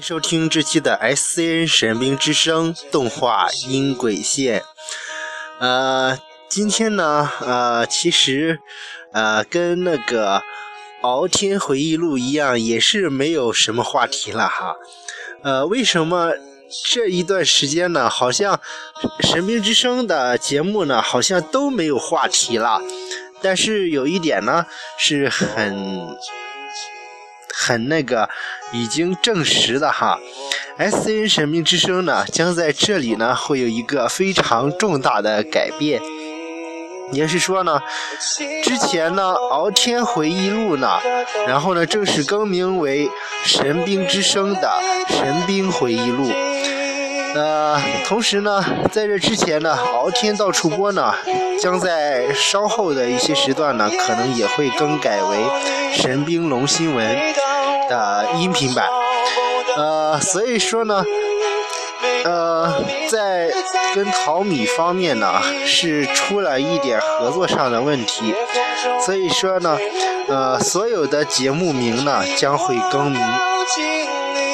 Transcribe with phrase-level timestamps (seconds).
[0.00, 4.62] 收听这期的 SCN 神兵之声动画音轨线。
[5.58, 8.60] 呃，今天呢，呃，其实，
[9.12, 10.36] 呃，跟那个
[11.02, 14.74] 《敖天回忆录》一样，也是没有什么话题了哈。
[15.42, 16.32] 呃，为什么
[16.86, 18.08] 这一段时间呢？
[18.08, 18.58] 好像
[19.20, 22.80] 神兵之声的节目呢，好像都没有话题了。
[23.42, 24.64] 但是有一点呢，
[24.96, 26.16] 是很。
[27.62, 28.26] 很那个，
[28.72, 30.18] 已经证实的哈
[30.78, 36.00] ，S N 神秘之声呢，将在这里呢会有一个非常重大的改变，
[37.12, 37.78] 也是说呢，
[38.64, 40.98] 之前呢敖天回忆录呢，
[41.46, 43.10] 然后呢正式更名为
[43.44, 44.72] 神兵之声的
[45.10, 46.32] 神兵回忆录。
[47.34, 51.14] 呃，同时呢，在这之前呢，敖天到处播呢，
[51.60, 55.38] 将在稍后的一些时段呢，可能也会更改为
[55.92, 57.06] 神兵龙新闻
[57.88, 58.86] 的音频版。
[59.76, 61.04] 呃，所以说呢，
[62.24, 63.48] 呃，在
[63.94, 68.34] 跟淘米方面呢，是出了一点合作上的问题，
[69.04, 69.78] 所以说呢，
[70.28, 73.20] 呃，所有的节目名呢将会更名。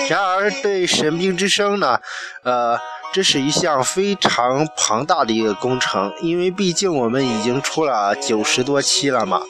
[0.09, 1.99] 然而，对神兵之声呢，
[2.45, 2.79] 呃，
[3.13, 9.43] 这是一项非常庞大的一个工程，因为毕竟我们已经出了九十多期了嘛，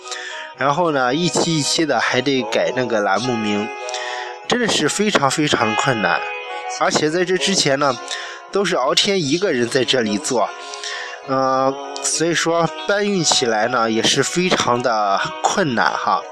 [0.57, 3.69] 然后呢，一期一期的还得改那个栏目名，
[4.49, 6.21] 真的是非常非常困难。
[6.81, 7.95] 而且在这之前呢，
[8.51, 10.49] 都是敖天一个人在这里做，
[11.27, 16.23] 呃，所以说搬运起来呢也是非常的困难哈。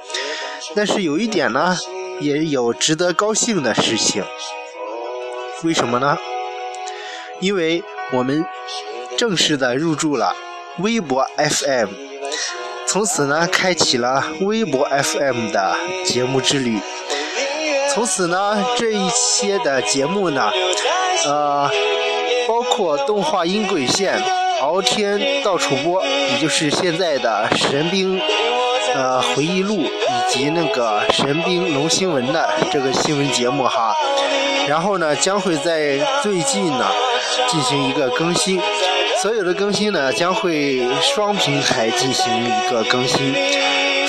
[0.74, 1.76] 但是有一点呢。
[2.20, 4.24] 也有值得高兴的事情，
[5.62, 6.16] 为什么呢？
[7.40, 8.44] 因为我们
[9.18, 10.34] 正式的入驻了
[10.78, 11.88] 微博 FM，
[12.86, 16.78] 从此呢，开启了微博 FM 的节目之旅。
[17.92, 20.50] 从此呢，这一些的节目呢，
[21.26, 21.70] 呃，
[22.46, 24.20] 包括动画音轨线、
[24.60, 28.20] 敖天到处播，也就是现在的神兵。
[28.94, 33.92] 呃，回忆录以及那个神兵龙新闻的这个新闻节目哈，
[34.68, 36.86] 然后呢，将会在最近呢
[37.48, 38.60] 进行一个更新，
[39.20, 43.34] 所有的更新呢将会双平台进行一个更新，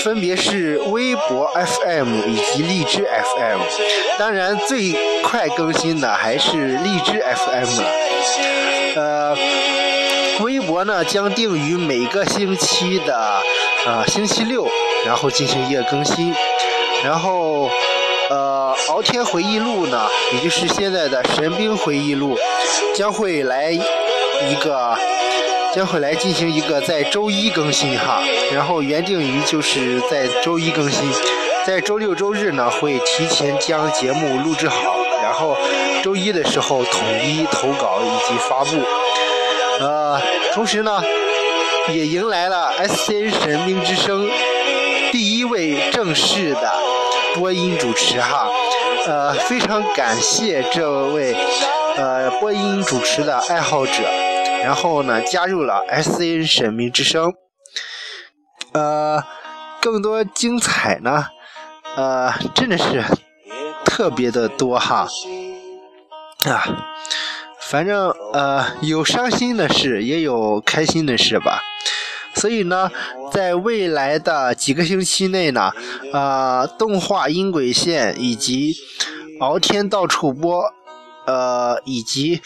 [0.04, 3.60] 分别是微博 FM 以及荔枝 FM，
[4.20, 7.92] 当然最快更新的还是荔枝 FM 了，
[8.96, 9.38] 呃。
[10.42, 13.42] 微博呢将定于每个星期的
[13.86, 14.68] 呃星期六，
[15.06, 16.34] 然后进行一个更新。
[17.04, 17.70] 然后
[18.30, 22.38] 呃敖天回忆录呢，也就是现在的神兵回忆录，
[22.96, 24.98] 将会来一个
[25.74, 28.22] 将会来进行一个在周一更新哈。
[28.52, 31.08] 然后原定于就是在周一更新，
[31.66, 35.56] 在周六周日呢会提前将节目录制好，然后
[36.04, 38.84] 周一的时候统一投稿以及发布。
[39.80, 40.20] 呃，
[40.54, 41.04] 同时呢，
[41.90, 44.28] 也迎来了 S C N 神兵之声
[45.12, 46.74] 第一位正式的
[47.36, 48.48] 播音主持哈，
[49.06, 51.36] 呃，非常感谢这位
[51.96, 54.04] 呃播音主持的爱好者，
[54.64, 57.34] 然后呢加入了 S C N 神兵之声，
[58.74, 59.24] 呃，
[59.80, 61.28] 更多精彩呢，
[61.96, 63.04] 呃，真的是
[63.86, 65.08] 特别的多哈，
[66.50, 66.66] 啊。
[67.68, 71.64] 反正呃有伤心的事，也有开心的事吧。
[72.36, 72.92] 所以呢，
[73.32, 75.72] 在未来的几个星期内呢，
[76.14, 78.76] 呃，动画音轨线以及
[79.40, 80.66] 敖天到处播，
[81.26, 82.42] 呃，以及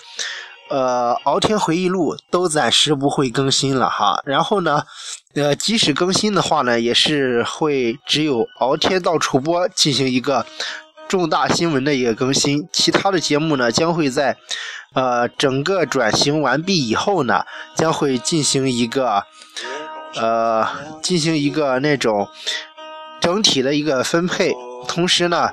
[0.70, 4.22] 呃敖天回忆录都暂时不会更新了哈。
[4.26, 4.84] 然后呢，
[5.34, 10.46] 呃，即使更新的话呢，也是会只有敖天到处播进行一个
[11.08, 14.38] 重大新闻的一个更新，其他的节目呢将会在。
[14.96, 17.44] 呃，整个转型完毕以后呢，
[17.76, 19.24] 将会进行一个
[20.16, 20.68] 呃，
[21.02, 22.28] 进行一个那种
[23.20, 24.54] 整体的一个分配。
[24.88, 25.50] 同时呢，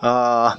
[0.00, 0.58] 呃，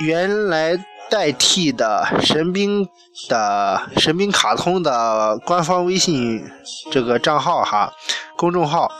[0.00, 0.76] 原来
[1.10, 2.88] 代替的神兵
[3.28, 6.50] 的神兵卡通的官方微信
[6.90, 7.92] 这个账号哈，
[8.36, 8.90] 公众号，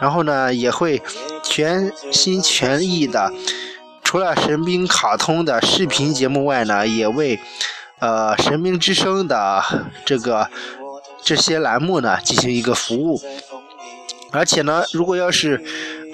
[0.00, 1.00] 然后呢，也会
[1.42, 3.32] 全心全意的。
[4.02, 7.38] 除了神兵卡通的视频节目外呢，也为
[8.00, 9.62] 呃神兵之声的
[10.04, 10.48] 这个
[11.22, 13.20] 这些栏目呢进行一个服务。
[14.30, 15.62] 而且呢，如果要是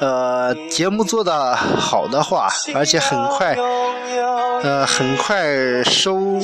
[0.00, 3.54] 呃节目做的好的话，而且很快
[4.62, 5.44] 呃很快
[5.84, 6.40] 收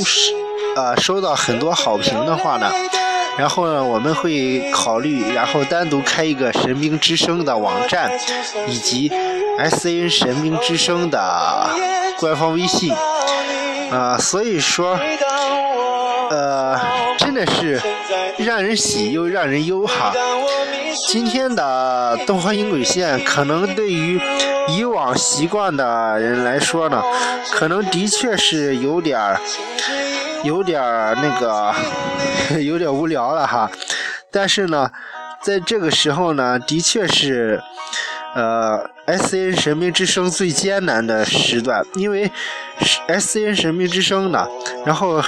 [0.76, 2.70] 呃收到很多好评的话呢。
[3.36, 8.08] 然后呢，我们会考虑，然后单独开一个神兵之声的网站，
[8.68, 9.10] 以及
[9.58, 11.68] S N 神兵之声的
[12.20, 12.94] 官方微信
[13.90, 14.96] 啊，所以说，
[16.30, 16.80] 呃，
[17.34, 17.82] 真的是
[18.38, 20.12] 让人喜又让人忧哈。
[21.08, 24.20] 今天的东方音轨线，可能对于
[24.68, 27.02] 以往习惯的人来说呢，
[27.50, 29.40] 可能的确是有点儿、
[30.44, 31.74] 有点儿那个、
[32.62, 33.68] 有点无聊了哈。
[34.30, 34.88] 但是呢，
[35.42, 37.60] 在这个时候呢，的确是，
[38.36, 42.30] 呃，S N 神明之声最艰难的时段，因为
[43.08, 44.46] S N 神明之声呢，
[44.86, 45.20] 然后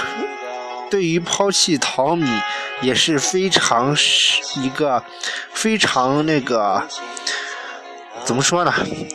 [0.89, 2.27] 对于抛弃淘米。
[2.79, 5.03] 也是非常是一个
[5.51, 6.83] 非常那个
[8.23, 8.71] 怎么说呢？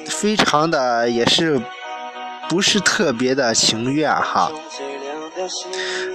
[0.09, 1.63] 非常的也是
[2.49, 4.51] 不是特别的情愿哈，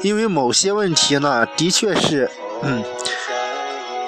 [0.01, 2.29] 因为某些问题呢，的确是
[2.63, 2.83] 嗯，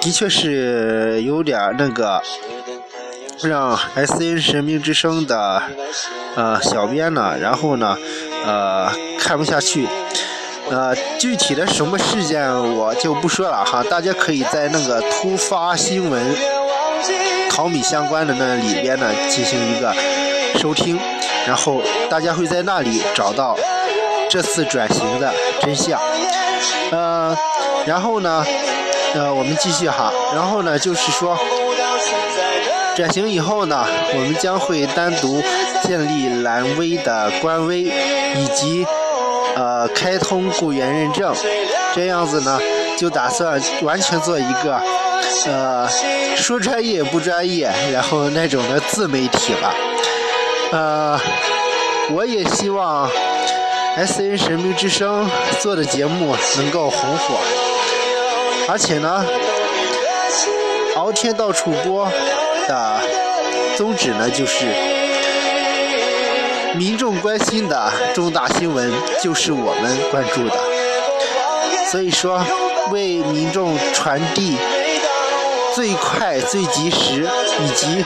[0.02, 2.20] 的确是有点那个
[3.42, 5.62] 让 S N 神明之声的
[6.34, 7.96] 呃小编呢，然后呢
[8.44, 9.88] 呃看不下去。
[10.70, 16.22] 呃，具体的什么事件我就不说了哈，大家可以在那个突发新闻
[17.50, 19.92] 淘米相关的那里边呢进行一个
[20.60, 20.96] 收听，
[21.44, 23.58] 然后大家会在那里找到
[24.30, 26.00] 这次转型的真相。
[26.92, 27.36] 呃，
[27.84, 28.46] 然后呢，
[29.14, 31.36] 呃，我们继续哈，然后呢就是说
[32.94, 33.84] 转型以后呢，
[34.14, 35.42] 我们将会单独
[35.82, 38.86] 建立蓝威的官微以及。
[39.56, 41.34] 呃，开通雇员认证，
[41.94, 42.58] 这样子呢，
[42.96, 44.80] 就打算完全做一个，
[45.46, 45.88] 呃，
[46.36, 49.74] 说专业不专业，然后那种的自媒体吧。
[50.72, 51.20] 呃，
[52.12, 53.10] 我也希望
[53.96, 57.34] S N 神秘之声做的节目能够红火，
[58.68, 59.26] 而且呢，
[60.96, 62.08] 敖天到处播
[62.68, 63.00] 的
[63.76, 64.99] 宗旨呢就是。
[66.80, 68.90] 民众关心的重大新闻
[69.22, 70.56] 就是我们关注的，
[71.90, 72.42] 所以说
[72.90, 74.56] 为民众传递
[75.74, 77.28] 最快、最及时
[77.60, 78.02] 以及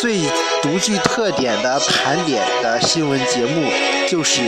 [0.00, 0.22] 最
[0.60, 3.70] 独具特点的盘点的新闻节目，
[4.08, 4.40] 就是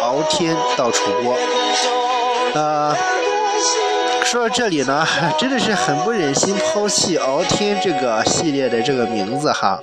[0.00, 1.36] 敖天到处播。
[2.54, 2.94] 呃，
[4.24, 5.04] 说到这里呢，
[5.36, 9.80] 真的是很不忍心抛弃敖天这个系列的这个名字哈。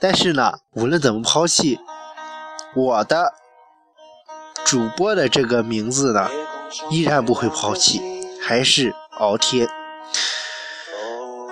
[0.00, 1.80] 但是呢，无论怎么抛弃，
[2.74, 3.34] 我的
[4.64, 6.28] 主播的这个名字呢，
[6.90, 8.00] 依然不会抛弃，
[8.40, 9.68] 还是敖天。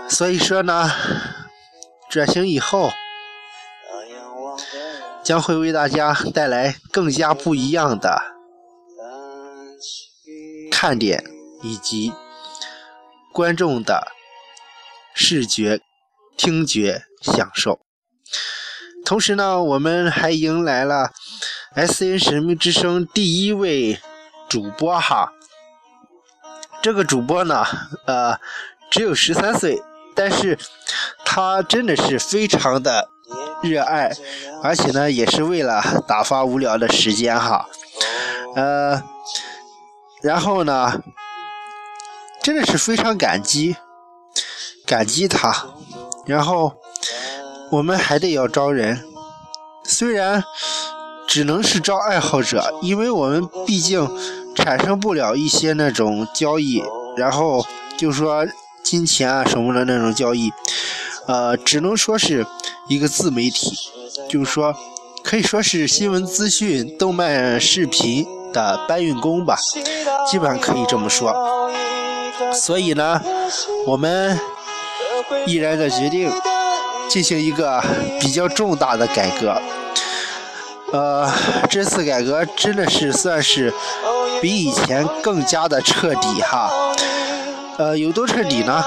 [0.08, 0.90] 所以说呢，
[2.08, 2.90] 转型以后，
[5.25, 8.22] 将会为大家带来更加不一样的
[10.70, 11.25] 看点
[11.62, 12.12] 以及
[13.32, 14.12] 观众的
[15.14, 15.81] 视觉、
[16.37, 17.81] 听觉享受。
[19.05, 21.12] 同时呢，我们还迎来了
[21.75, 24.00] S N 神秘之声第一位
[24.49, 25.32] 主播哈。
[26.82, 27.64] 这个主播呢，
[28.06, 28.37] 呃，
[28.90, 29.81] 只有十三岁，
[30.17, 30.58] 但是
[31.25, 33.08] 他真的是非常的
[33.62, 34.11] 热爱，
[34.62, 37.69] 而且呢，也是为了打发无聊的时间哈。
[38.56, 39.00] 呃，
[40.20, 41.00] 然后呢，
[42.43, 43.77] 真的是非常感激，
[44.84, 45.67] 感激他，
[46.27, 46.77] 然后。
[47.70, 49.03] 我们还得要招人，
[49.82, 50.43] 虽然
[51.27, 54.08] 只能是招爱好者，因为我们毕竟
[54.55, 56.82] 产生不了一些那种交易，
[57.17, 58.46] 然后就说
[58.85, 60.53] 金钱啊什么的那种交易，
[61.27, 62.46] 呃，只能说是
[62.89, 63.77] 一个自媒体，
[64.31, 64.75] 就是说
[65.25, 69.58] 可以说是新闻资讯、动漫视频的搬运工吧，
[70.31, 71.35] 基本上可以这么说。
[72.53, 73.20] 所以呢，
[73.87, 74.39] 我们
[75.46, 76.31] 毅然的决定。
[77.08, 77.82] 进行一个
[78.20, 79.60] 比较重大的改革，
[80.93, 81.31] 呃，
[81.70, 83.72] 这次改革真的是算是
[84.43, 86.70] 比以前更加的彻底哈，
[87.79, 88.84] 呃，有多彻底呢？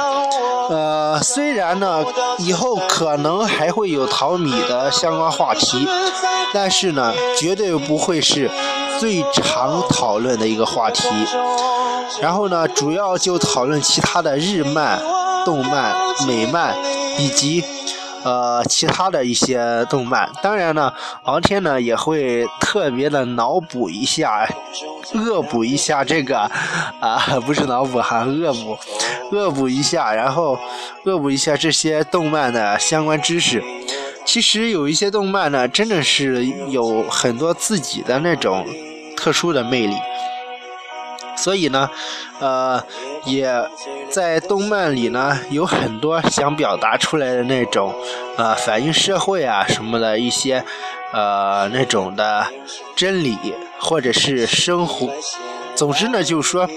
[0.70, 2.04] 呃，虽然呢，
[2.38, 5.88] 以后可能还会有淘米的相关话题，
[6.54, 8.52] 但是呢，绝对不会是
[9.00, 11.08] 最常讨论的一个话题。
[12.22, 15.02] 然后呢，主要就讨论其他的日漫、
[15.44, 15.96] 动漫、
[16.28, 16.76] 美漫
[17.18, 17.64] 以及。
[18.24, 20.92] 呃，其他的一些动漫，当然呢，
[21.24, 24.48] 敖天呢也会特别的脑补一下，
[25.14, 26.40] 恶补一下这个，
[27.00, 28.78] 啊，不是脑补哈，恶补，
[29.32, 30.60] 恶补一下，然后
[31.06, 33.64] 恶补一下这些动漫的相关知识。
[34.26, 38.66] 其实有一些动漫呢，真的是有很多自己的那种
[39.16, 39.96] 特殊的魅力。
[41.41, 41.89] 所以呢，
[42.39, 42.84] 呃，
[43.25, 43.50] 也
[44.10, 47.96] 在动漫里呢有很多想表达出来的那种，
[48.38, 50.63] 呃，反映社会啊什么的一些，
[51.13, 52.46] 呃，那种的
[52.96, 53.38] 真理
[53.79, 55.10] 或者是生活。
[55.75, 56.67] 总之呢，就是说，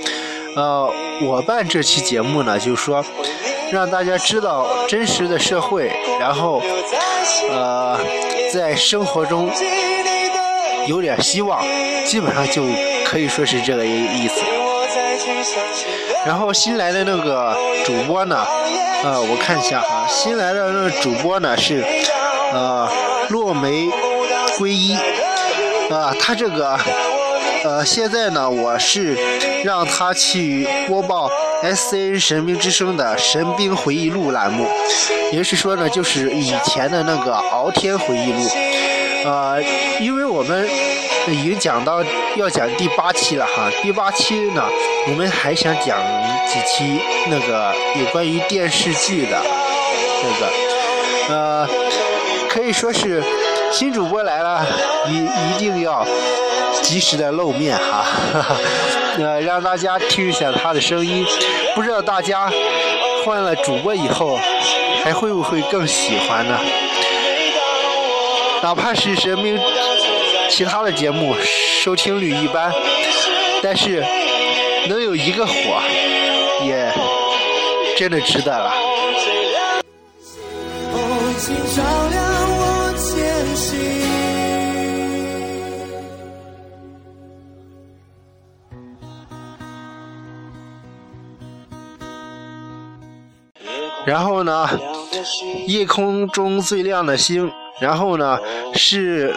[0.55, 0.89] 呃，
[1.23, 3.05] 我办这期节目呢，就是说，
[3.73, 5.91] 让大家知道真实的社会，
[6.21, 6.63] 然后，
[7.51, 7.99] 呃，
[8.53, 9.51] 在生活中
[10.87, 11.61] 有点希望，
[12.07, 12.63] 基本上就
[13.13, 14.41] 可以说是这个意思。
[16.25, 17.55] 然后新来的那个
[17.85, 18.43] 主播呢，
[19.05, 21.85] 呃，我看一下哈，新来的那个主播呢是，
[22.55, 22.89] 呃，
[23.29, 23.91] 落梅
[24.57, 24.95] 归一，
[25.91, 26.79] 啊，他这个。
[27.65, 29.17] 呃，现在呢，我是
[29.63, 31.31] 让他去播报
[31.63, 34.67] S N 神兵之声的神兵回忆录栏目，
[35.31, 38.41] 也就是说呢，就是以前的那个敖天回忆录。
[39.25, 39.63] 呃，
[40.01, 40.69] 因为我们
[41.29, 42.03] 已经讲到
[42.37, 44.65] 要讲第八期了哈，第八期呢，
[45.09, 45.99] 我们还想讲
[46.47, 49.41] 几期那个有关于电视剧的
[50.23, 51.69] 那个，呃，
[52.49, 53.23] 可以说是
[53.71, 54.67] 新主播来了，
[55.09, 56.07] 一一定要。
[56.83, 58.05] 及时的露面哈，
[59.19, 61.25] 呃，让大家听一下他的声音。
[61.75, 62.51] 不知道大家
[63.25, 64.39] 换了主播以后，
[65.05, 66.59] 还会不会更喜欢呢？
[68.63, 69.59] 哪怕是神明
[70.55, 71.35] 其他的节目
[71.83, 72.71] 收听率一般，
[73.63, 74.05] 但是
[74.87, 75.55] 能有一个火，
[76.63, 76.93] 也
[77.97, 78.71] 真的值得了。
[94.05, 94.69] 然后呢，
[95.67, 97.51] 夜空中最亮的星。
[97.81, 98.39] 然后呢，
[98.75, 99.35] 是，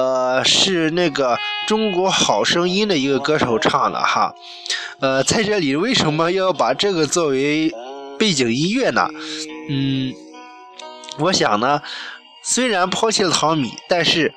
[0.00, 4.34] 呃，是那个中国好声音的一个歌手唱的哈。
[5.00, 7.70] 呃，在这里为什么要把这个作为
[8.18, 9.10] 背景音乐呢？
[9.68, 10.14] 嗯，
[11.18, 11.82] 我想呢，
[12.42, 14.32] 虽然抛弃了淘米，但是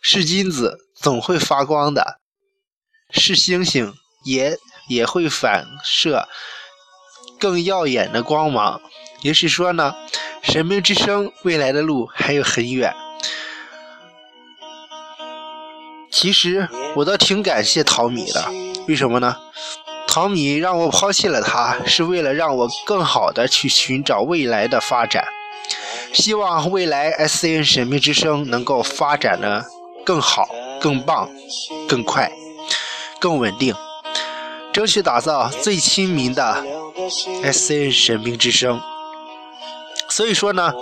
[0.00, 2.20] 是金子总会发光的，
[3.10, 3.92] 是星星
[4.24, 4.56] 也
[4.88, 6.26] 也会反射。
[7.38, 8.80] 更耀眼的光芒，
[9.20, 9.94] 也是说呢，
[10.42, 12.94] 神明之声未来的路还有很远。
[16.24, 16.66] 其实
[16.96, 18.42] 我倒挺感谢淘米的，
[18.88, 19.36] 为什么呢？
[20.08, 25.22] 淘米让我抛弃了他，是为了让我更好的去寻找未来的发展。
[26.14, 29.66] 希望未来 S N 神明之声能够发展的
[30.02, 30.48] 更好、
[30.80, 31.28] 更棒、
[31.86, 32.32] 更快、
[33.18, 33.74] 更稳定，
[34.72, 36.64] 争取打造最亲民的。
[37.42, 38.80] S N 神秘之声，
[40.08, 40.72] 所以说呢，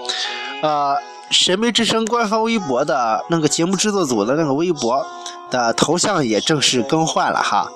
[0.62, 0.96] 呃，
[1.32, 5.04] 神秘之声官方微博的那个节目制作组的那个微博
[5.52, 7.70] 的头像也正式更换了哈。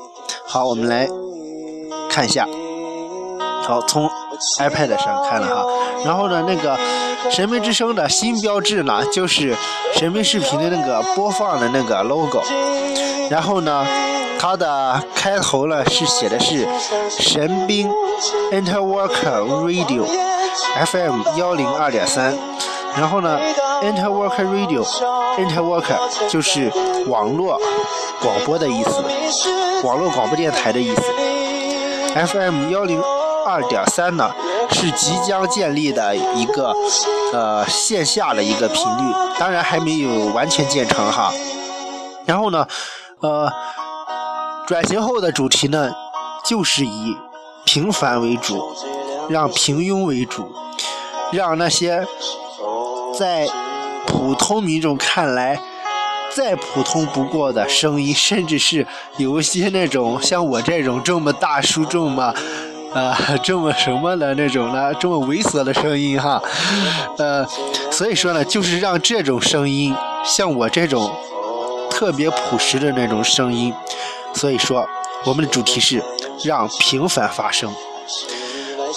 [0.48, 1.06] 好，我们来
[2.10, 2.44] 看一下。
[3.62, 4.10] 好，从
[4.58, 5.64] iPad 上看了哈。
[6.04, 6.76] 然后呢，那个
[7.30, 9.54] 神兵之声的新标志呢，就是
[9.94, 12.42] 神兵视频的那个播放的那个 logo。
[13.30, 13.86] 然后呢。
[14.38, 16.68] 它的开头呢是写的是
[17.08, 17.90] 神兵
[18.52, 19.10] Interwork
[19.64, 20.04] Radio
[20.84, 22.36] FM 幺零二点三，
[22.96, 23.38] 然后呢
[23.82, 24.82] Interworker Radio
[25.36, 26.72] Interworker 就是
[27.06, 27.60] 网络
[28.20, 29.04] 广播的意思，
[29.84, 31.02] 网络广播电台的意思。
[32.26, 33.02] FM 幺零
[33.46, 34.30] 二点三呢
[34.70, 36.74] 是即将建立的一个
[37.32, 41.32] 呃线下的一个频率，当然还没有完全建成哈。
[42.24, 42.66] 然后呢，
[43.20, 43.50] 呃。
[44.66, 45.92] 转型后的主题呢，
[46.44, 47.16] 就是以
[47.64, 48.60] 平凡为主，
[49.28, 50.44] 让平庸为主，
[51.30, 52.04] 让那些
[53.18, 53.46] 在
[54.06, 55.58] 普通民众看来
[56.34, 62.34] 再普通不过的声音，甚至是有一些那种像我这种这么大叔、这么
[62.92, 66.42] 呃 这么什么的那种呢，这么猥琐的声音哈，
[67.18, 67.46] 呃，
[67.90, 69.94] 所以说呢，就是让这种声音，
[70.24, 71.10] 像我这种
[71.90, 73.72] 特别朴实的那种声音。
[74.34, 74.86] 所以说，
[75.24, 76.02] 我们的主题是
[76.44, 77.72] 让平凡发生。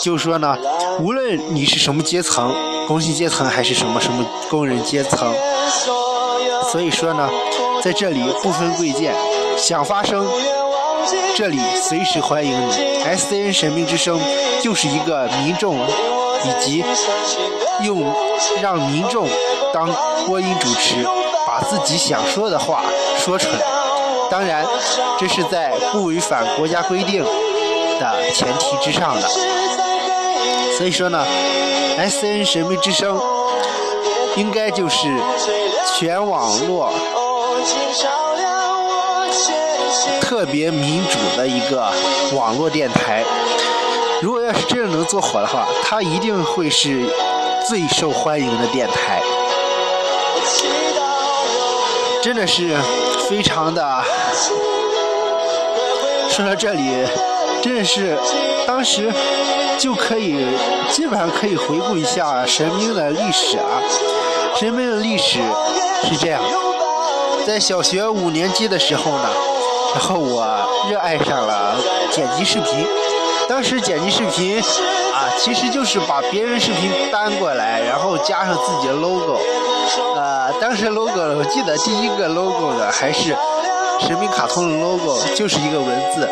[0.03, 0.57] 就是说呢，
[0.99, 2.53] 无论你是什么阶层，
[2.89, 5.31] 工薪阶层还是什么什么工人阶层，
[6.71, 7.29] 所以说呢，
[7.83, 9.13] 在这里不分贵贱，
[9.55, 10.27] 想发声，
[11.35, 13.03] 这里随时欢迎你。
[13.03, 14.19] S C N 神秘之声
[14.59, 15.77] 就是一个民众
[16.43, 16.83] 以及
[17.83, 18.11] 用
[18.59, 19.27] 让民众
[19.71, 19.87] 当
[20.25, 20.95] 播音主持，
[21.45, 22.81] 把自己想说的话
[23.19, 23.59] 说出来。
[24.31, 24.65] 当然，
[25.19, 27.23] 这是在不违反国家规定
[27.99, 29.29] 的前提之上的。
[30.79, 31.25] 所以说呢
[31.97, 33.19] ，S N 神秘之声
[34.37, 35.09] 应该就是
[35.97, 36.89] 全网络
[40.21, 41.91] 特别民主的一个
[42.33, 43.25] 网络电台。
[44.21, 47.05] 如果要是真的能做火的话，它一定会是
[47.67, 49.21] 最受欢迎的电台。
[52.23, 52.77] 真的是
[53.29, 54.01] 非常的。
[56.29, 57.05] 说到这里，
[57.61, 58.17] 真的是
[58.65, 59.11] 当时
[59.79, 60.45] 就可以
[60.91, 63.81] 基本上可以回顾一下神兵的历史啊。
[64.55, 65.39] 神兵的历史
[66.03, 66.41] 是这样，
[67.47, 69.29] 在小学五年级的时候呢，
[69.95, 70.45] 然后我
[70.91, 71.75] 热爱上了
[72.11, 72.85] 剪辑视频。
[73.47, 79.39] 当时剪辑视频啊，其实就是把别人视频搬过来，然后加上自己的 logo。
[80.15, 83.35] 呃，当时 logo 我记得第一个 logo 的还是
[84.01, 86.29] 神兵卡通的 logo，就是一个文字，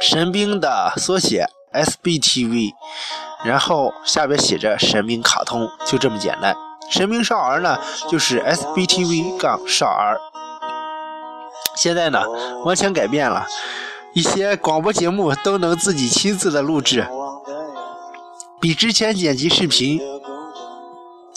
[0.00, 1.46] 神兵的缩写
[1.84, 2.72] SBTV，
[3.44, 6.56] 然后下边写着神明卡通，就这么简单。
[6.90, 7.78] 神明少儿呢，
[8.08, 10.20] 就是 SBTV 杠少儿。
[11.76, 12.22] 现在呢，
[12.64, 13.46] 完全改变了。
[14.14, 17.06] 一些广播节目都能自己亲自的录制，
[18.60, 20.00] 比之前剪辑视频，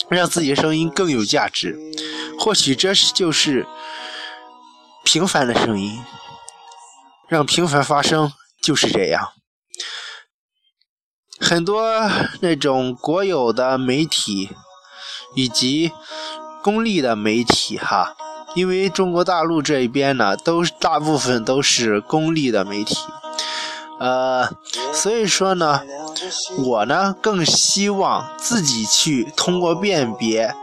[0.08, 1.78] 让自己的声音更有价值。
[2.40, 3.68] 或许这就是
[5.04, 6.02] 平凡的声音，
[7.28, 8.32] 让平凡发声
[8.62, 9.34] 就是这样。
[11.40, 12.10] 很多
[12.42, 14.50] 那种国有的媒体
[15.36, 15.92] 以及
[16.62, 18.16] 公立的媒体，哈。
[18.56, 22.98] 因为中国大陆这一边呢，都大部分都是公立的媒体，
[24.00, 24.50] 呃，
[24.92, 25.84] 所以说呢，
[26.58, 30.56] 我呢更希望自己去通过辨别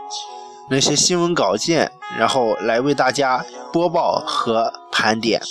[0.69, 5.41] 那些新闻稿件，然后来为大家播报和盘点。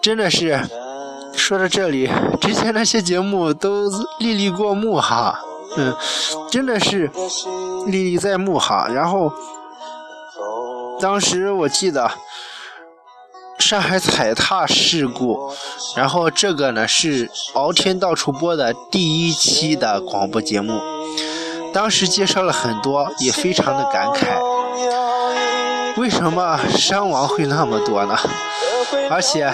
[0.00, 0.66] 真的是
[1.46, 2.10] 说到这里，
[2.40, 5.38] 之前那些节目都历历过目哈，
[5.76, 5.94] 嗯，
[6.50, 7.10] 真的是
[7.84, 9.30] 历历在目哈，然后。
[11.00, 12.10] 当时我记得
[13.58, 15.52] 上海踩踏事故，
[15.96, 20.80] 然后这个呢是敖天到处播的第一期的广播节目，
[21.74, 24.40] 当时介绍了很多，也非常的感慨。
[25.98, 28.16] 为什么伤亡会那么多呢？
[29.10, 29.52] 而且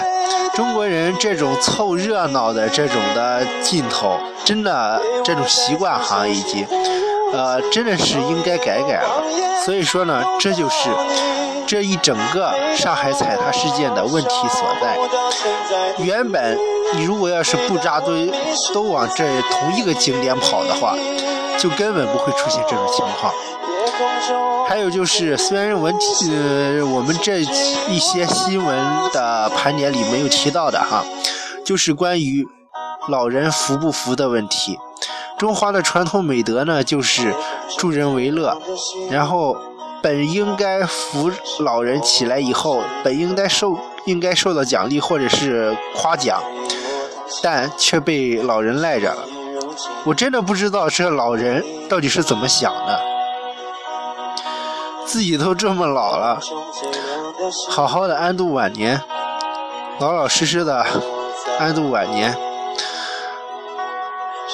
[0.55, 6.65] 中国人这种凑热闹的这种的劲头，真的这种习惯哈已经。
[7.33, 9.23] 呃，真的是应该改改了。
[9.63, 10.89] 所以说呢，这就是
[11.71, 16.03] 这一整个上海踩踏事件的问题所在。
[16.03, 16.57] 原本
[16.95, 18.29] 你如果要是不扎堆，
[18.73, 20.97] 都往这同一个景点跑的话，
[21.57, 23.33] 就根本不会出现这种情况。
[24.67, 25.95] 还有就是，虽然文
[26.29, 28.77] 呃我们这一些新闻
[29.13, 31.05] 的盘点里没有提到的哈，
[31.63, 32.45] 就是关于
[33.07, 34.77] 老人扶不扶的问题。
[35.37, 37.33] 中华的传统美德呢，就是
[37.77, 38.61] 助人为乐。
[39.09, 39.55] 然后，
[40.01, 46.41] 本应该扶老人起来以后，本应该受应该受到奖励或者是夸奖，
[47.43, 49.23] 但却被老人赖着了。
[50.03, 52.99] 我真的不知道这老人到底是怎么想的。
[55.05, 56.39] 自己都这么老了，
[57.69, 58.99] 好好的安度晚年，
[59.99, 60.85] 老老实实的
[61.59, 62.35] 安度晚年。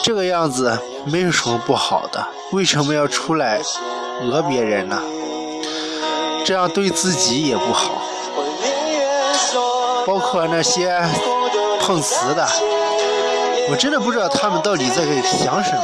[0.03, 3.62] 这个样子没有什么不好的，为什么要出来
[4.21, 5.01] 讹别人呢？
[6.47, 8.01] 这样对自己也不好。
[10.05, 10.97] 包括那些
[11.81, 12.47] 碰瓷的，
[13.69, 15.81] 我真的不知道他们到底在想什么。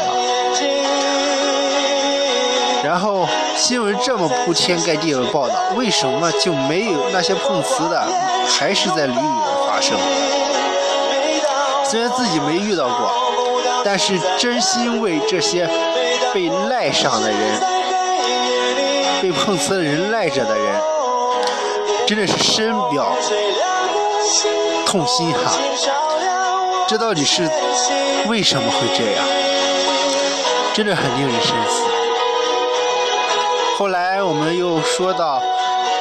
[2.82, 8.02] 然后新闻这么铺天盖地的报道，为什么就没有那些碰瓷的
[8.47, 9.97] 还是在屡屡的发生？
[11.84, 13.12] 虽然自己没遇到过。
[13.86, 15.69] 但是真心为这些
[16.34, 17.38] 被赖上的人、
[19.24, 20.82] 被碰瓷的人赖着的人，
[22.06, 23.16] 真的是深表
[24.86, 25.58] 痛心哈！
[26.90, 27.50] 这到底是
[28.28, 29.24] 为什么会这样？
[30.74, 31.84] 真的很令人深思。
[33.78, 35.42] 后来我们又说到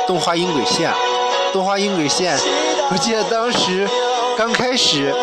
[0.05, 0.93] 动画音轨线，
[1.53, 2.37] 动画音轨线，
[2.91, 3.89] 我记得当时
[4.37, 5.15] 刚开始。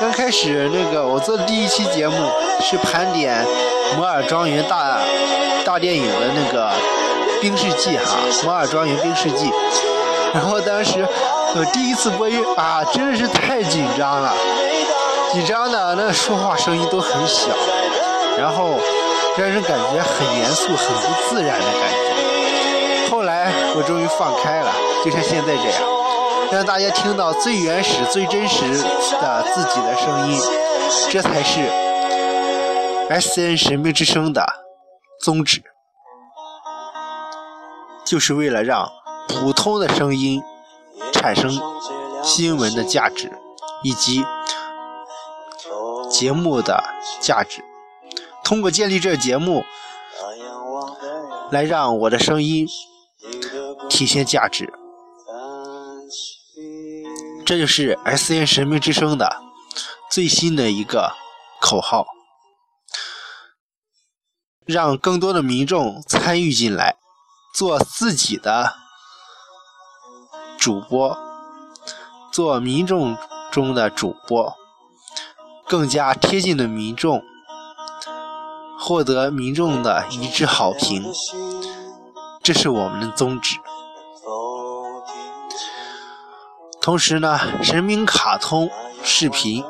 [0.00, 2.16] 刚开始那个我做的第一期节目
[2.60, 3.46] 是盘点
[3.96, 4.98] 《摩尔庄园》大
[5.64, 6.68] 大电影的那个
[7.42, 9.46] 《冰世纪》哈，《摩尔庄园冰世纪》。
[10.32, 11.04] 然后当时
[11.56, 14.32] 我第一次播音啊，真的是太紧张了，
[15.32, 17.48] 紧张的那说话声音都很小，
[18.38, 18.78] 然后
[19.36, 23.10] 让人感觉很严肃、很不自然的感觉。
[23.10, 24.72] 后来我终于放开了，
[25.04, 25.82] 就像现在这样。
[26.52, 30.40] 让大家听到最原始、最真实的自己的声音，
[31.10, 31.60] 这才是
[33.10, 34.46] S N 神秘之声的
[35.20, 35.62] 宗旨，
[38.12, 38.92] 就是为了让
[39.26, 40.42] 普通的声音
[41.14, 41.58] 产生
[42.22, 43.32] 新闻的价值
[43.82, 44.22] 以及
[46.10, 46.84] 节目的
[47.22, 47.64] 价值。
[48.44, 49.64] 通过建立这个节目，
[51.50, 52.68] 来让我的声音
[53.88, 54.70] 体现价值。
[57.46, 59.40] 这就是 S N 神明之声的
[60.10, 61.14] 最新的一个
[61.62, 62.04] 口号，
[64.66, 66.96] 让更多的民众参与进来，
[67.52, 68.74] 做自己的
[70.58, 71.18] 主播，
[72.32, 73.16] 做民众
[73.50, 74.54] 中的主播，
[75.66, 77.22] 更加贴近的民众，
[78.78, 81.04] 获得民众的一致好评，
[82.42, 83.58] 这是我们的宗旨。
[86.80, 88.70] 同时呢，神明卡通
[89.04, 89.62] 视频，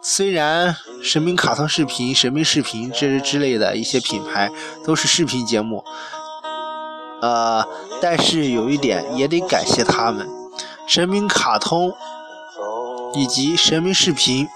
[0.00, 4.50] 虽然神明卡通视频、神明视频这之类的一些品牌
[4.84, 5.84] 都是视频节目，
[7.24, 7.66] 呃，
[8.02, 10.28] 但是有一点也得感谢他们，
[10.86, 11.90] 神明卡通
[13.14, 14.46] 以及神明视频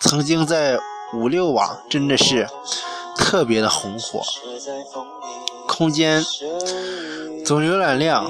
[0.00, 0.78] 曾经在
[1.12, 2.48] 五六网真的是
[3.14, 4.22] 特别的红火，
[5.68, 6.24] 空间
[7.44, 8.24] 总浏览量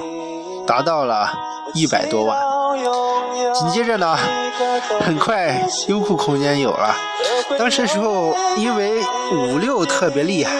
[0.67, 1.33] 达到了
[1.73, 2.37] 一百多万。
[3.55, 4.19] 紧接着呢，
[5.03, 6.97] 很快优酷空间有了。
[7.57, 9.01] 当时时候，因为
[9.33, 10.53] 五六特别厉害，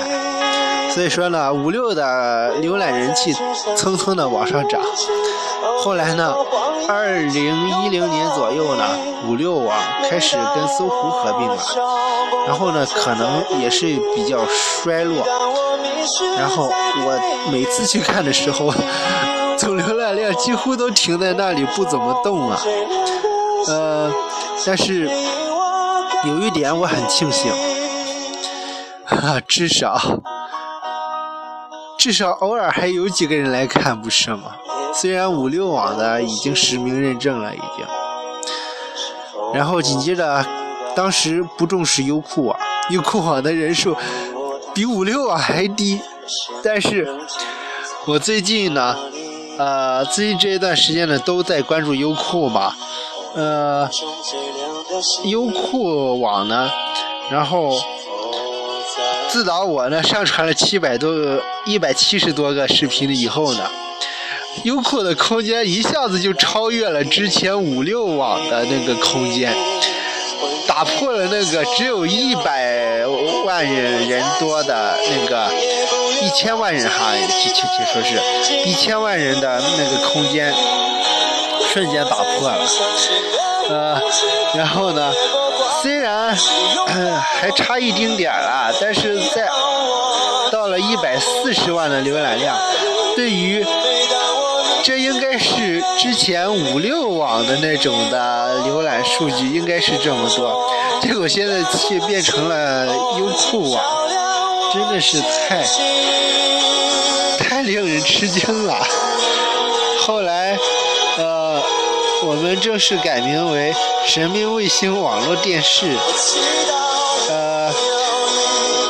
[0.93, 3.33] 所以说呢，五六的浏览人气
[3.77, 4.81] 蹭蹭的往上涨。
[5.83, 6.35] 后来呢，
[6.89, 8.85] 二零一零年左右呢，
[9.27, 9.77] 五六网
[10.09, 11.57] 开始跟搜狐合并了，
[12.47, 15.27] 然后呢，可能也是比较衰落。
[16.37, 18.73] 然后我每次去看的时候。
[19.59, 22.61] 总浏览量几乎都停在那里不怎么动啊，
[23.69, 24.11] 呃，
[24.67, 25.09] 但是
[26.25, 27.53] 有一点我很庆幸，
[29.05, 29.97] 哈，至少
[32.03, 34.57] 至少偶尔还有几个人来看，不是吗？
[34.93, 37.87] 虽然五六网的已经实名认证了，已经，
[39.55, 40.45] 然后紧接着
[40.97, 42.59] 当时不重视优酷网，
[42.91, 43.97] 优酷网的人数
[44.75, 46.01] 比五六网还低，
[46.61, 47.09] 但是
[48.09, 48.97] 我最近呢。
[49.59, 52.75] 呃，最近这一段时间呢，都在关注优酷嘛。
[53.37, 53.89] 呃，
[55.27, 56.69] 优酷网呢，
[57.31, 57.79] 然后
[59.33, 61.11] 自打我呢上传了七百多、
[61.65, 63.61] 一百七十多个视频以后呢，
[64.65, 69.51] 优酷的空间一下子就超越了之前五六网的那个空间，
[70.69, 73.07] 打破了那个只有一百
[73.47, 75.51] 万人人多的那个。
[76.21, 78.15] 一千万人哈，切切切说是
[78.65, 80.55] 一千万人的那个空间
[81.73, 82.65] 瞬间打破了，
[83.69, 84.01] 呃，
[84.55, 85.13] 然后呢，
[85.83, 86.37] 虽然
[87.41, 89.49] 还差一丁点儿了，但是在
[90.53, 92.57] 到了一百四十万的浏览量，
[93.17, 93.67] 对于
[94.85, 102.87] 这应该是之前五六网的那种的浏览数据应该是这么多，结果现在却变成了
[103.19, 103.83] 优酷网。
[104.73, 105.63] 真的是太
[107.39, 108.87] 太令人吃惊了。
[112.25, 113.75] 我们正式改名为
[114.07, 115.87] 神秘卫星网络电视。
[117.29, 117.73] 呃，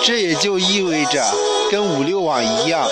[0.04, 1.24] 这也就意味着
[1.70, 2.86] 跟五六网一样，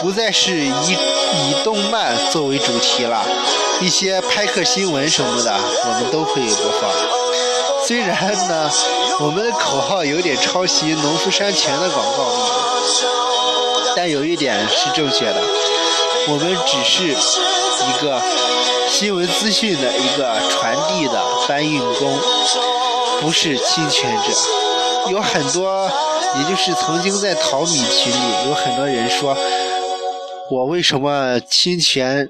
[0.00, 3.24] 不再是以以动漫作为主题了，
[3.80, 5.54] 一些拍客新闻什么的，
[5.86, 6.90] 我们都可以播放。
[7.86, 8.70] 虽然呢，
[9.20, 12.30] 我们的口号有点抄袭农夫山泉的广告，
[13.96, 15.40] 但有一点是正确的，
[16.28, 18.20] 我们只是一个
[18.88, 22.18] 新闻资讯的一个传递的搬运工，
[23.20, 24.32] 不是侵权者。
[25.10, 25.90] 有很多，
[26.38, 29.36] 也就是曾经在淘米群里有很多人说，
[30.50, 32.28] 我为什么侵权？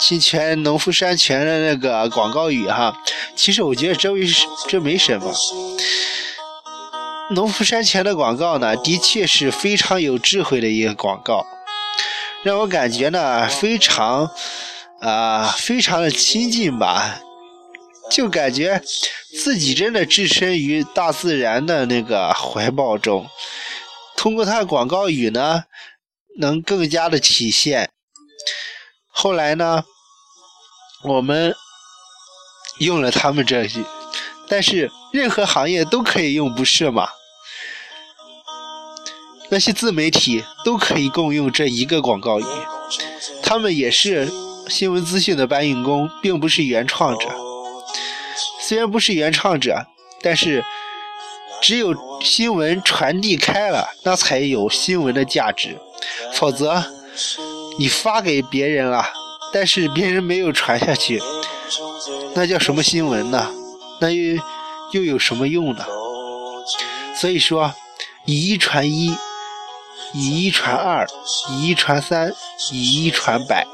[0.00, 2.96] 侵权农夫山泉的那个广告语哈，
[3.36, 4.22] 其实我觉得这为
[4.68, 5.32] 这没什么。
[7.30, 11.46] 农夫山泉的广告呢，的确是非常有智慧的一个广告，
[12.42, 14.30] 让我感觉呢非常
[15.00, 17.20] 啊非常的亲近吧，
[18.10, 18.82] 就感觉
[19.42, 23.26] 自己真的置身于大自然的那个怀抱中。
[24.16, 25.64] 通过它的广告语呢，
[26.38, 27.90] 能更加的体现。
[29.06, 29.84] 后来呢，
[31.04, 31.54] 我们
[32.78, 33.84] 用了他们这句，
[34.48, 37.08] 但是任何行业都可以用，不是吗？
[39.50, 42.44] 那些自媒体都可以共用这一个广告语，
[43.42, 44.28] 他们也是
[44.68, 47.28] 新闻资讯的搬运工，并不是原创者。
[48.60, 49.86] 虽然不是原创者，
[50.22, 50.64] 但是
[51.62, 55.78] 只有新闻传递开了，那才有新闻的价值，
[56.34, 56.84] 否则。
[57.80, 59.04] 你发给别人了，
[59.52, 61.20] 但是别人没有传下去，
[62.34, 63.52] 那叫什么新闻呢？
[64.00, 64.40] 那又
[64.92, 65.84] 又有什么用呢？
[67.16, 67.72] 所以说，
[68.24, 69.16] 以一传一，
[70.12, 71.06] 以一传二，
[71.50, 72.32] 以一传三，
[72.72, 73.66] 以一传百，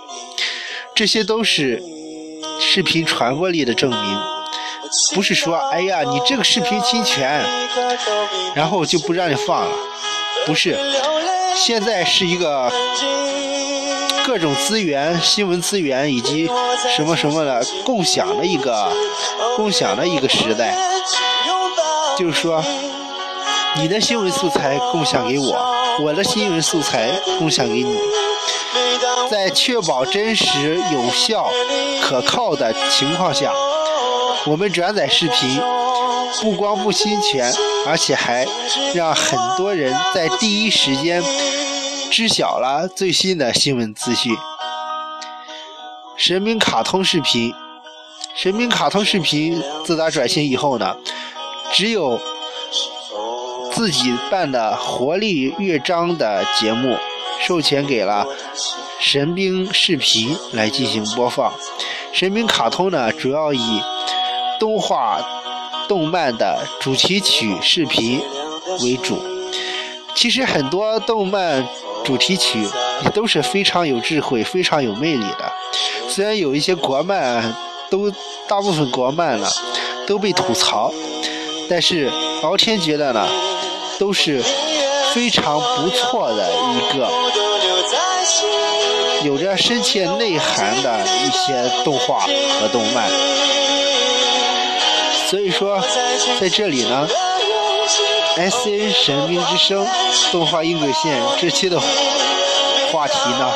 [0.95, 1.83] 这些都是
[2.61, 4.19] 视频传播力的证明。
[5.15, 7.45] 不是说，哎呀，你这个视频侵权，
[8.55, 9.77] 然后就不让你放了。
[10.47, 10.79] 不是，
[11.57, 12.71] 现在是一个。
[14.27, 16.49] 各种资源、新闻资源以及
[16.97, 18.91] 什么什么的共享的一个
[19.55, 20.75] 共享的一个时代，
[22.17, 22.65] 就是说，
[23.77, 25.55] 你的新闻素材共享给我，
[26.01, 27.95] 我的新闻素材共享给你，
[29.31, 31.49] 在确保真实、有效、
[32.03, 33.53] 可靠的情况下，
[34.47, 35.61] 我们转载视频，
[36.43, 37.53] 不光不侵权，
[37.87, 38.47] 而且还
[38.95, 41.23] 让很多人在第一时间。
[42.11, 44.37] 知晓了最新的新闻资讯。
[46.17, 47.53] 神明卡通视频，
[48.37, 50.95] 神明卡通视频自打转型以后呢，
[51.73, 52.21] 只有
[53.73, 56.97] 自己办的活力乐章的节目
[57.45, 58.25] 授权给了
[59.01, 61.53] 神兵视频来进行播放。
[62.13, 63.83] 神兵卡通呢，主要以
[64.59, 65.21] 动画、
[65.89, 68.21] 动漫的主题曲视频
[68.83, 69.23] 为主。
[70.15, 71.67] 其实很多动漫。
[72.05, 72.59] 主题曲
[73.03, 75.51] 也都是非常有智慧、非常有魅力的。
[76.07, 77.43] 虽然有一些国漫
[77.91, 78.11] 都
[78.47, 79.51] 大部分国漫了
[80.07, 80.93] 都被吐槽，
[81.67, 83.27] 但是敖天觉得呢，
[83.99, 84.45] 都是
[85.15, 87.09] 非常不错的一个
[89.25, 92.21] 有着深切内涵的一些动画
[92.61, 93.11] 和动漫。
[95.27, 95.83] 所以说，
[96.41, 97.09] 在这里呢。
[98.37, 99.87] S N 神兵之声
[100.33, 101.79] 动画音轨线这期的
[102.91, 103.53] 话题呢，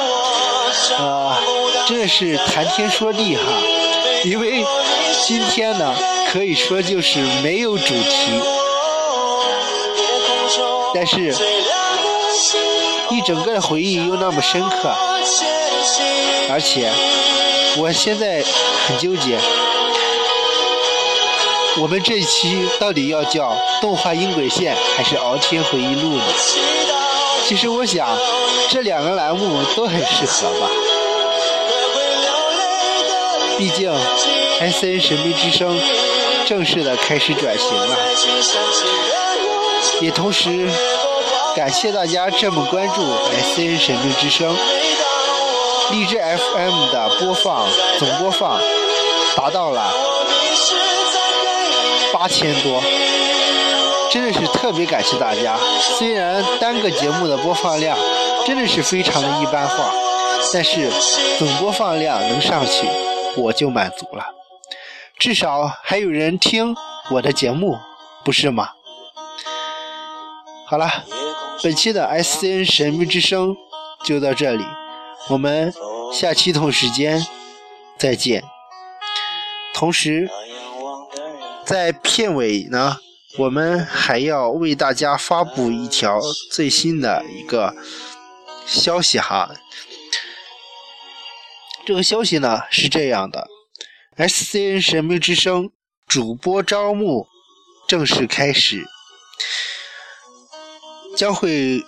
[1.00, 1.36] 呃，
[1.84, 3.42] 真的是谈天说地哈，
[4.22, 4.64] 因为
[5.26, 5.92] 今天呢
[6.30, 8.40] 可以说就是没有主题，
[10.94, 11.34] 但是
[13.10, 14.94] 一整个的回忆又那么深刻，
[16.50, 16.90] 而且
[17.76, 18.42] 我现在
[18.86, 19.38] 很纠结。
[21.80, 26.24] 我们这一期到底要叫动画音轨线还是敖天回忆录呢？
[27.46, 28.08] 其实我想，
[28.68, 30.68] 这两个栏目都很适合吧。
[33.56, 33.90] 毕竟
[34.60, 35.80] ，S N 神秘之声
[36.46, 37.96] 正式的开始转型了，
[40.00, 40.68] 也同时
[41.54, 42.94] 感谢大家这么关注
[43.36, 44.56] S N 神秘之声。
[45.90, 47.66] 荔枝 F M 的播放
[47.98, 48.60] 总播放
[49.36, 49.92] 达到了。
[52.12, 52.82] 八千多，
[54.10, 55.56] 真的是特别感谢大家。
[55.98, 57.96] 虽然单个节目的播放量
[58.46, 59.92] 真的是非常的一般化，
[60.52, 60.90] 但是
[61.38, 62.88] 总播放量能上去，
[63.36, 64.24] 我就满足了。
[65.18, 66.74] 至少还有人听
[67.10, 67.78] 我的节目，
[68.24, 68.70] 不是吗？
[70.66, 70.90] 好了，
[71.62, 73.54] 本期的 SCN 神秘之声
[74.04, 74.64] 就到这里，
[75.30, 75.72] 我们
[76.12, 77.26] 下期同时间
[77.98, 78.42] 再见。
[79.74, 80.28] 同时。
[81.66, 82.96] 在片尾呢，
[83.36, 86.18] 我们还要为大家发布一条
[86.50, 87.76] 最新的一个
[88.64, 89.50] 消息哈。
[91.84, 93.48] 这个消息呢是这样的
[94.16, 95.70] ：SCN 神秘之声
[96.06, 97.26] 主播招募
[97.86, 98.86] 正式开始，
[101.14, 101.84] 将会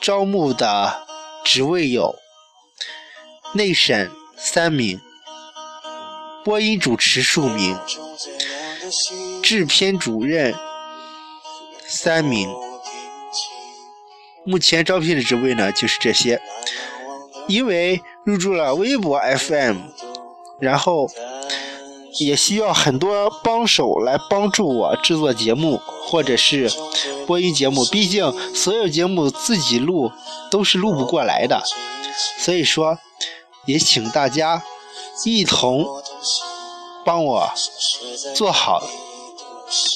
[0.00, 1.04] 招募的
[1.44, 2.14] 职位有
[3.54, 5.00] 内审三名，
[6.44, 7.78] 播音主持数名。
[9.42, 10.54] 制片主任
[11.86, 12.48] 三名，
[14.44, 16.40] 目前招聘的职位呢就是这些。
[17.48, 19.76] 因为入驻了微博 FM，
[20.60, 21.08] 然后
[22.18, 26.70] 也需要很多帮手来帮助我制作节目或者是
[27.26, 30.10] 播音节目，毕竟所有节目自己录
[30.50, 31.62] 都是录不过来的，
[32.38, 32.98] 所以说
[33.66, 34.62] 也请大家
[35.24, 35.84] 一同
[37.04, 37.48] 帮我
[38.34, 38.82] 做好。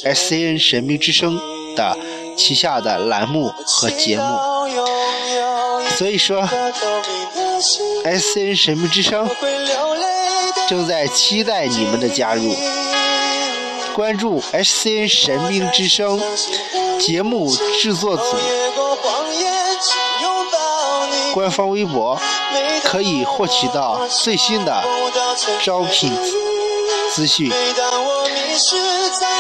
[0.05, 1.39] S C N 神秘之声
[1.77, 1.97] 的
[2.37, 4.25] 旗下的栏目和节目，
[5.97, 6.43] 所以说
[8.05, 9.31] S C N 神秘之声
[10.69, 12.53] 正在期待你们的加入。
[13.95, 16.21] 关注 S C N 神秘之声
[16.99, 18.23] 节目制作组
[21.33, 22.19] 官方微博，
[22.83, 24.85] 可以获取到最新的
[25.63, 26.13] 招聘
[27.13, 27.51] 资讯。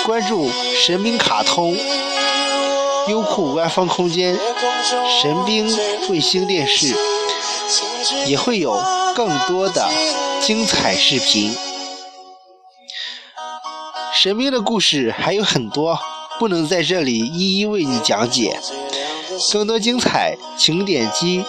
[0.04, 0.48] 关注
[0.84, 1.76] 神兵卡通、
[3.08, 4.38] 优酷官方空间、
[5.20, 5.76] 神兵
[6.08, 6.94] 卫星电视，
[8.26, 8.80] 也会有
[9.14, 9.88] 更多的
[10.40, 11.54] 精彩视频。
[14.14, 15.98] 神兵的故事还有很多，
[16.38, 18.60] 不能在这里一一为你讲解。
[19.52, 21.44] 更多精彩，请点击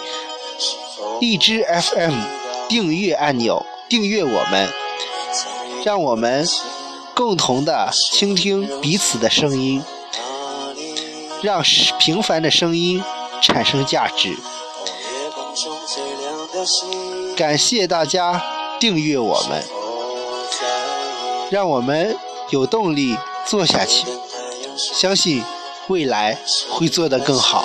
[1.20, 2.14] 荔枝 FM
[2.68, 4.68] 订阅按钮，订阅我们，
[5.84, 6.46] 让我们
[7.14, 9.82] 共同的倾听彼此的声音，
[11.42, 11.62] 让
[11.98, 13.02] 平凡的声音
[13.40, 14.36] 产生价值。
[17.36, 18.42] 感谢大家
[18.80, 19.64] 订阅我们，
[21.50, 22.16] 让我们
[22.50, 24.06] 有动力做下去，
[24.76, 25.42] 相信
[25.88, 26.38] 未来
[26.70, 27.64] 会做得更好。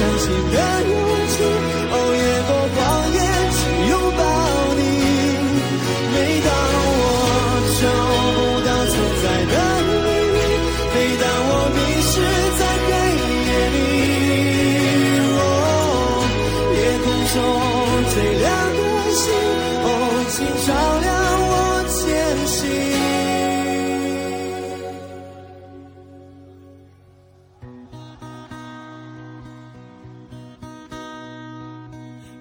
[0.00, 1.09] 相信的勇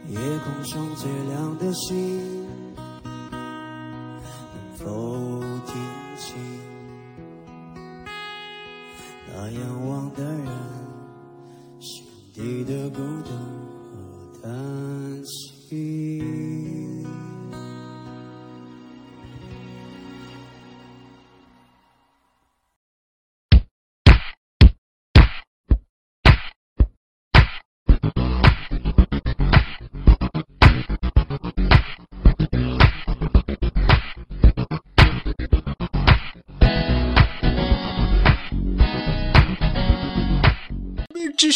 [0.09, 2.38] 夜空中最亮的星，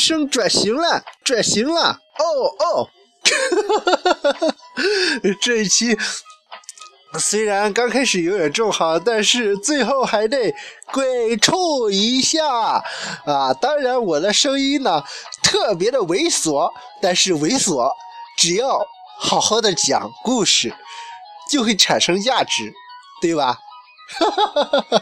[0.04, 1.98] 生转型了，转型了！
[2.20, 2.26] 哦
[2.60, 2.89] 哦。
[5.42, 5.98] 这一期
[7.18, 10.54] 虽然刚开始有点重哈，但是最后还得
[10.92, 12.84] 鬼畜一下
[13.26, 13.54] 啊！
[13.62, 15.02] 当然，我的声音呢
[15.42, 16.70] 特别的猥琐，
[17.02, 17.89] 但是猥琐
[18.38, 18.86] 只要
[19.18, 20.76] 好好的讲故事，
[21.50, 22.74] 就会产生价值，
[23.22, 23.58] 对吧？
[24.20, 25.02] 哈哈哈哈哈。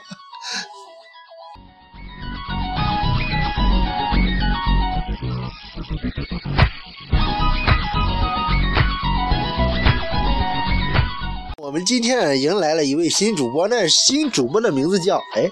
[11.71, 15.49] 我们今天迎来了一位新主播，那新主播的名字叫哎，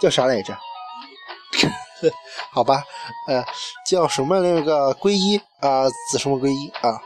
[0.00, 0.56] 叫啥来着？
[2.54, 2.84] 好吧，
[3.26, 3.44] 呃，
[3.84, 7.02] 叫什么那个皈依啊，子什么皈依啊？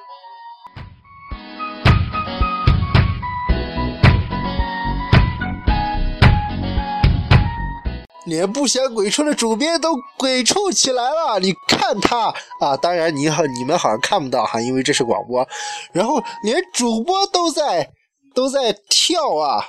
[8.26, 12.26] 连不想鬼畜的主编都鬼畜起来了，你看他
[12.60, 12.76] 啊！
[12.76, 15.48] 当然你好，你们好像看不到哈，因为这是广播。
[15.92, 17.90] 然后连主播都在。
[18.34, 19.64] 都在跳啊，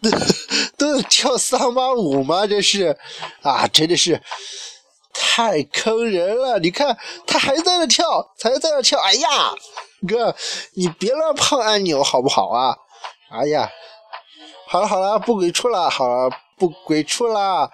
[0.78, 2.46] 都在跳桑巴舞吗？
[2.46, 2.96] 这是
[3.42, 4.22] 啊，真的是
[5.12, 6.58] 太坑人了！
[6.60, 6.96] 你看
[7.26, 9.00] 他还在那跳，还在那跳。
[9.00, 9.52] 哎呀，
[10.06, 10.34] 哥，
[10.74, 12.76] 你别乱碰按钮好不好啊？
[13.30, 13.68] 哎呀，
[14.68, 17.70] 好了好了，不鬼畜了，好了，不鬼畜了。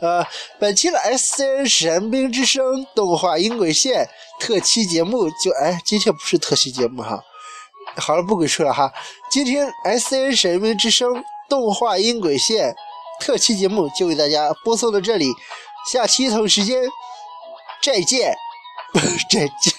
[0.00, 0.26] 呃，
[0.58, 4.08] 本期的 S N 神兵之声动画音轨线
[4.40, 7.22] 特期节目就哎，今天不是特期节目哈。
[7.96, 8.92] 好了，不鬼畜了哈。
[9.30, 12.74] 今天 S N 神明之声动画音轨线
[13.20, 15.32] 特期节目就为大家播送到这里，
[15.90, 16.82] 下期同一时间
[17.82, 18.34] 再见，
[19.30, 19.74] 再见。